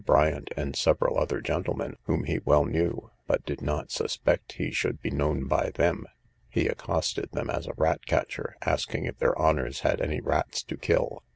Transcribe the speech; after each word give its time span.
Bryant, 0.03 0.49
and 0.57 0.75
several 0.75 1.19
other 1.19 1.41
gentlemen 1.41 1.95
whom 2.05 2.23
he 2.23 2.39
well 2.43 2.65
knew, 2.65 3.11
but 3.27 3.45
did 3.45 3.61
not 3.61 3.91
suspect 3.91 4.53
he 4.53 4.71
should 4.71 4.99
be 4.99 5.11
known 5.11 5.45
by 5.47 5.69
them, 5.69 6.07
he 6.49 6.65
accosted 6.67 7.29
them 7.33 7.51
as 7.51 7.67
a 7.67 7.75
rat 7.77 8.07
catcher, 8.07 8.55
asking 8.63 9.05
if 9.05 9.19
their 9.19 9.37
Honours 9.37 9.81
had 9.81 10.01
any 10.01 10.19
rats 10.19 10.63
to 10.63 10.75
kill. 10.75 11.21